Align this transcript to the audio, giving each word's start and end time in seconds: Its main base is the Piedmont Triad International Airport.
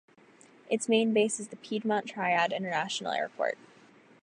Its 0.67 0.89
main 0.89 1.13
base 1.13 1.39
is 1.39 1.49
the 1.49 1.55
Piedmont 1.55 2.07
Triad 2.07 2.53
International 2.53 3.11
Airport. 3.11 3.55